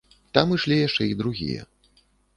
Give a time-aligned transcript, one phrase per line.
[0.37, 1.69] Там ішлі яшчэ й другія.